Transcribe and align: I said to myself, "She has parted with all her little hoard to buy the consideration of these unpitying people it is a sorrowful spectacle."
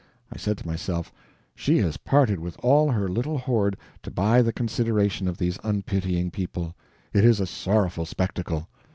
I 0.33 0.37
said 0.39 0.57
to 0.57 0.65
myself, 0.65 1.13
"She 1.53 1.77
has 1.77 1.97
parted 1.97 2.39
with 2.39 2.57
all 2.63 2.89
her 2.89 3.07
little 3.07 3.37
hoard 3.37 3.77
to 4.01 4.09
buy 4.09 4.41
the 4.41 4.51
consideration 4.51 5.27
of 5.27 5.37
these 5.37 5.59
unpitying 5.63 6.31
people 6.31 6.73
it 7.13 7.23
is 7.23 7.39
a 7.39 7.45
sorrowful 7.45 8.07
spectacle." 8.07 8.67